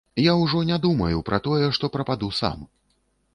Я 0.21 0.33
ўжо 0.43 0.61
не 0.69 0.77
думаю 0.85 1.19
пра 1.27 1.39
тое, 1.49 1.67
што 1.79 1.91
прападу 1.97 2.31
сам. 2.41 2.59